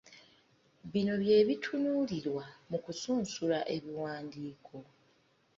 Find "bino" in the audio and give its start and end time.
0.91-1.13